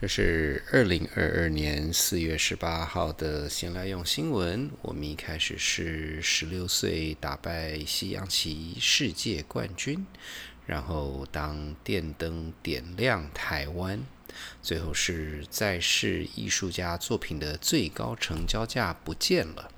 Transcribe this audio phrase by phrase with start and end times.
[0.00, 4.70] 这是二零二二年四月十八号的闲来用新闻。
[4.80, 10.06] 我们一开始是十六岁打败西洋棋世界冠军，
[10.64, 14.00] 然后当电灯点亮台湾，
[14.62, 19.70] 最后是在世艺术家作品的最高成交价不见了。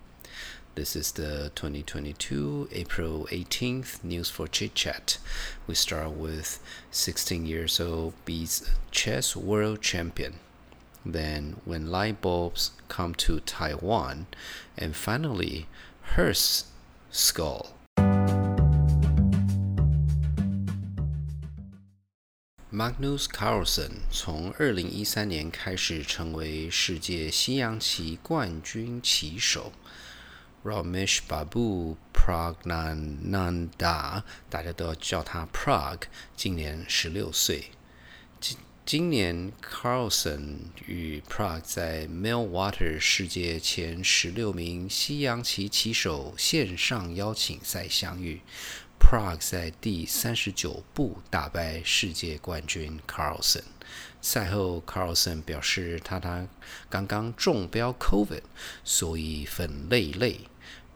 [0.76, 5.18] This is the 2022 April 18th news for Chit Chat.
[5.66, 6.60] We start with
[6.92, 10.36] 16 years old beats chess world champion.
[11.06, 14.28] Then, when light bulbs come to Taiwan,
[14.78, 15.68] and finally,
[16.16, 16.68] Hearst
[17.10, 17.74] skull.
[22.70, 29.72] Magnus Carlsen 从二零一三年开始成为世界西洋棋冠军棋手。
[30.65, 36.03] Ramesh Babu Pragnananda，大家都要叫他 Prag，
[36.37, 37.73] 今年十六岁。
[38.41, 48.41] 今今年 Carlson 与 Prague 在 Millwater 世界前十六名西洋棋棋手线上邀请赛相遇。
[48.99, 53.63] Prague 在第三十九步打败世界冠军 Carlson。
[54.21, 56.49] 赛后，Carlson 表示他他
[56.91, 58.43] 刚刚中标 COVID，
[58.85, 60.41] 所以很累累。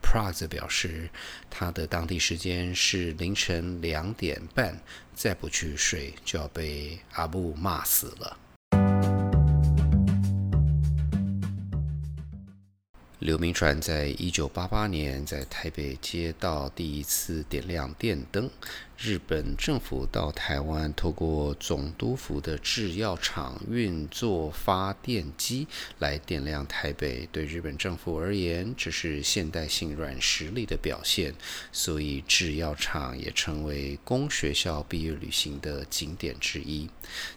[0.01, 1.09] Prague 表示，
[1.49, 4.79] 他的当地时间是凌晨两点半，
[5.13, 8.37] 再不去睡就要被阿布骂死了。
[13.19, 18.47] 刘铭传在一九八八年在台北街道第一次点亮电灯。
[18.99, 25.67] 日本政府到台湾，透过总督府的制药厂运作发电机
[25.99, 27.27] 来点亮台北。
[27.31, 31.33] 对日本政府而言，这是现代性软实力的表现，
[31.71, 36.89] 所以制药厂也成为公学校毕业旅行的景点之一。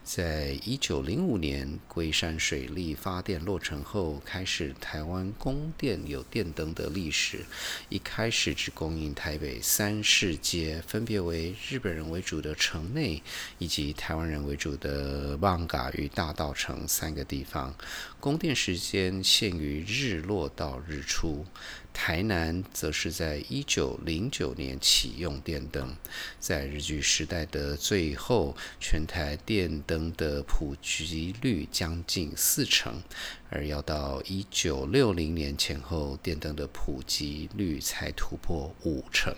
[0.02, 7.44] 在一九零五年龟山水利发电落成后，开始台湾工电有电灯的历史。
[7.88, 11.54] 一开始只供应台北三市街，分别为。
[11.68, 13.22] 日本人为主的城内，
[13.58, 17.74] 以及台湾人为主的旺嘎与大道城三个地方，
[18.18, 21.46] 供电时间限于日落到日出。
[21.92, 25.94] 台南则是在一九零九年启用电灯，
[26.38, 33.02] 在日据时代的最后，全台电灯的普及率将近四成，
[33.50, 39.34] 而要到一九六零年前后，电灯的普及率才突破五成。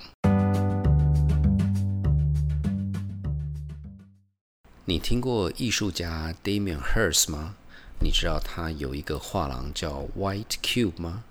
[4.85, 7.57] 你听过艺术家 Damien Hirst 吗？
[8.01, 11.25] 你知道他有一个画廊叫 White Cube 吗？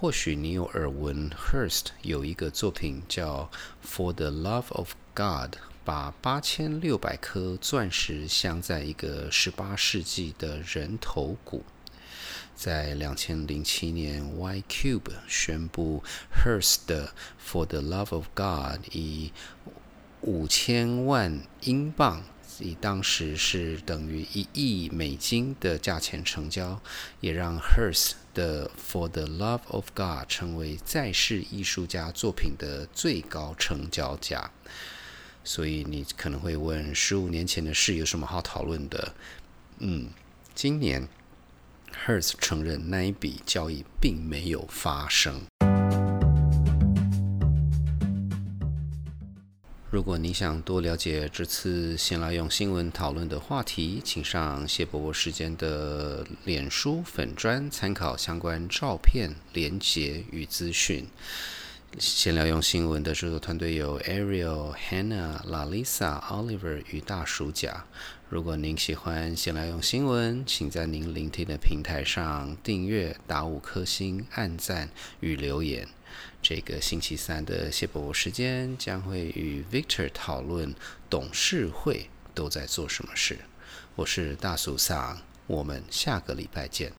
[0.00, 3.50] 或许你有耳闻 Hirst 有一个作品叫
[3.84, 11.64] For the Love of God，把八千六百颗钻石镶在一个十八世纪的人头骨。
[12.54, 17.12] 在两千零七年，Y Cube 宣布 Hirst 的
[17.44, 19.32] For the Love of God 以
[20.20, 22.22] 五千万英镑。
[22.60, 26.80] 以当时是等于一亿美金的价钱成交，
[27.20, 34.50] 也让 Hearst 的 For the Love of God 成为在世艺术家作品的最高成交价。
[35.44, 39.14] 所以你可能会问：十五年前的事有什么好讨论的？
[39.78, 40.08] 嗯，
[40.54, 41.08] 今年
[42.06, 45.42] Hearst 承认那一笔交易并没有发生。
[49.90, 61.06] 如果你想多了解这次闲来用新闻讨论的话题，请上谢伯伯时间的脸书粉专参考相关照片、连结与资讯。
[61.98, 67.86] 闲聊用新闻的制作团队有 Ariel、Hannah、Lalisa、Oliver 与大鼠甲。
[68.28, 75.88] 如果您喜欢闲来用新闻，请在您聆听的平台上订阅、打五颗星、按赞与留言。
[76.42, 80.74] 这个星期三的谢伯伯时间将会与 Victor 讨论
[81.08, 83.38] 董事会都在做什么事。
[83.96, 86.97] 我是大苏桑，我们下个礼拜见。